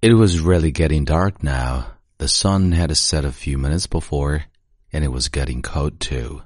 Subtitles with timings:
[0.00, 1.84] It was really getting dark now.
[2.18, 4.44] The sun had set a few minutes before,
[4.92, 6.42] and it was getting cold too.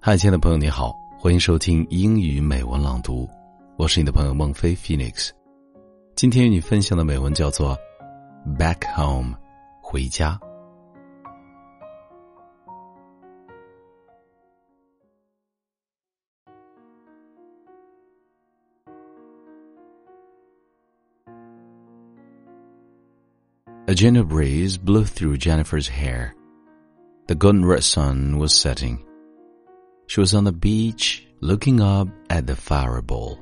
[0.00, 3.28] 嗨，亲爱的朋友，你好，欢迎收听英语美文朗读，
[3.76, 5.30] 我是你的朋友孟非 Phoenix。
[6.14, 7.76] 今天与你分享的美文叫做《
[8.58, 9.36] Back Home》，
[9.80, 10.38] 回家。
[23.89, 26.35] A gentle breeze blew through Jennifer's hair.
[27.25, 29.03] The golden red sun was setting.
[30.05, 33.39] She was on the beach looking up at the fireball.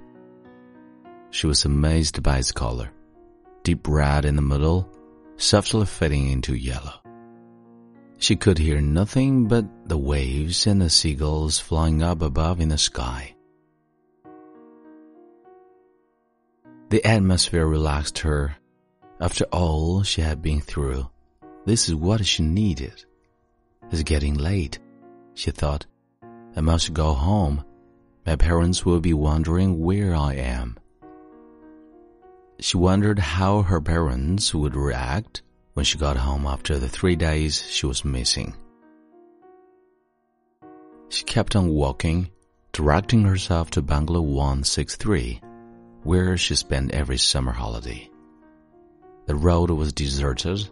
[1.32, 2.92] She was amazed by its color.
[3.64, 4.90] Deep red in the middle,
[5.36, 7.02] softly fading into yellow.
[8.18, 12.78] She could hear nothing but the waves and the seagulls flying up above in the
[12.78, 13.36] sky.
[16.88, 18.56] The atmosphere relaxed her
[19.20, 21.08] after all she had been through,
[21.66, 23.06] this is what she needed.
[23.92, 24.80] It's getting late,
[25.34, 25.86] she thought.
[26.56, 27.64] I must go home.
[28.26, 30.78] My parents will be wondering where I am.
[32.60, 35.44] She wondered how her parents would react
[35.74, 38.56] when she got home after the three days she was missing.
[41.10, 42.30] She kept on walking,
[42.74, 45.42] directing herself to Bungalow 163,
[46.04, 48.10] where she spent every summer holiday.
[49.28, 50.70] The road was deserted.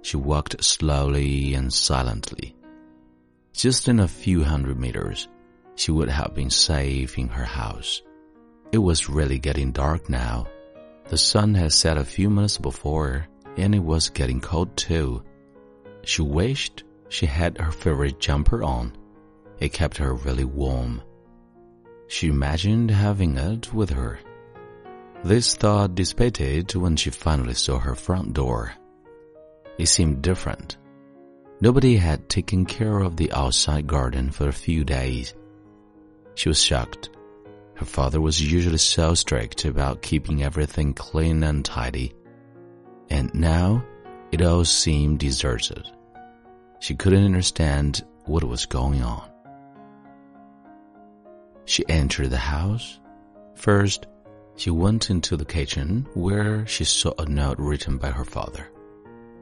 [0.00, 2.56] She walked slowly and silently.
[3.52, 5.28] Just in a few hundred meters,
[5.74, 8.00] she would have been safe in her house.
[8.72, 10.46] It was really getting dark now.
[11.10, 13.26] The sun had set a few minutes before,
[13.58, 15.22] and it was getting cold too.
[16.02, 18.96] She wished she had her favorite jumper on.
[19.60, 21.02] It kept her really warm.
[22.06, 24.18] She imagined having it with her
[25.24, 28.72] this thought dissipated when she finally saw her front door.
[29.78, 30.76] It seemed different.
[31.60, 35.34] Nobody had taken care of the outside garden for a few days.
[36.34, 37.10] She was shocked.
[37.74, 42.14] Her father was usually so strict about keeping everything clean and tidy.
[43.10, 43.84] And now
[44.30, 45.84] it all seemed deserted.
[46.80, 49.28] She couldn't understand what was going on.
[51.64, 53.00] She entered the house.
[53.54, 54.06] First,
[54.58, 58.68] she went into the kitchen where she saw a note written by her father.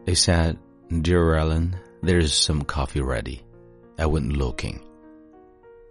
[0.04, 0.59] It said,
[1.00, 3.43] Dear Ellen, there is some coffee ready.
[3.99, 4.87] I went looking.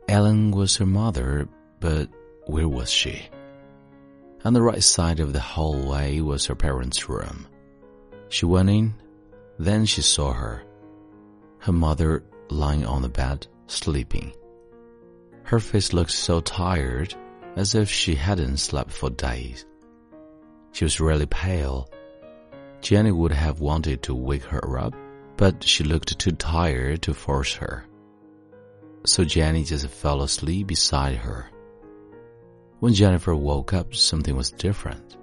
[0.08, 1.50] Ellen was her mother,
[1.80, 2.08] but
[2.46, 3.28] where was she?
[4.46, 7.47] On the right side of the hallway was her parents' room.
[8.30, 8.94] She went in,
[9.58, 10.62] then she saw her.
[11.58, 14.34] Her mother lying on the bed, sleeping.
[15.41, 17.16] Her face looked so tired
[17.55, 19.66] as if she hadn't slept for days.
[20.71, 21.89] She was really pale.
[22.81, 24.93] Jenny would have wanted to wake her up,
[25.38, 27.85] but she looked too tired to force her.
[29.05, 31.49] So Jenny just fell asleep beside her.
[32.79, 35.16] When Jennifer woke up, something was different.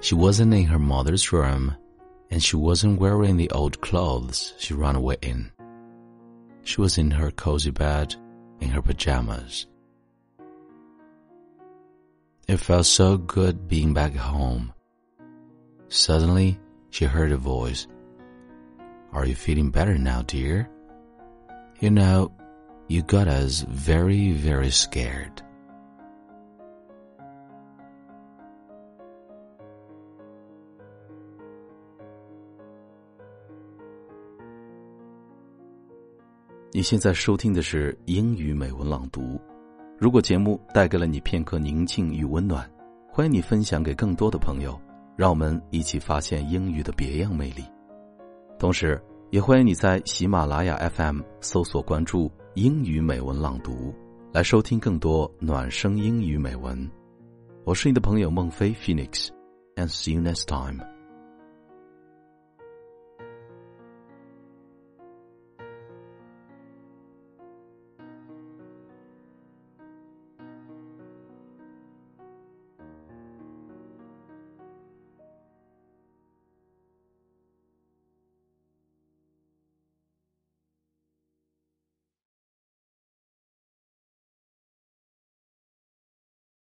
[0.00, 1.76] She wasn't in her mother's room,
[2.30, 5.50] and she wasn't wearing the old clothes she ran away in.
[6.64, 8.14] She was in her cozy bed,
[8.60, 9.66] in her pajamas.
[12.47, 14.73] It felt so good being back home.
[15.89, 16.59] Suddenly,
[16.89, 17.87] she heard a voice.
[19.11, 20.69] Are you feeling better now, dear?
[21.79, 22.31] You know,
[22.87, 25.43] you got us very, very scared.
[36.73, 39.41] 你现在收听的是英语美文朗读。
[40.02, 42.68] 如果节目带给了你片刻宁静与温暖，
[43.08, 44.76] 欢迎你分享给更多的朋友，
[45.14, 47.62] 让我们一起发现英语的别样魅力。
[48.58, 53.94] 同时，也欢迎你在喜马拉雅 FM 搜索关注“英语美文朗读”，
[54.34, 56.90] 来收听更多暖声英语美文。
[57.62, 60.91] 我是你的朋友孟非 Phoenix，and see you next time。